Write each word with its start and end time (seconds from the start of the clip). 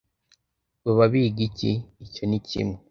baba 0.83 1.05
biga 1.13 1.41
iki? 1.49 1.71
icyo 2.05 2.23
ni 2.29 2.39
kimwe 2.47 2.77